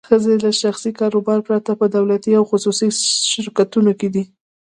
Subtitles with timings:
[0.09, 2.87] ښځې له شخصي کاروبار پرته په دولتي او خصوصي
[3.31, 4.23] شرکتونو کې دي.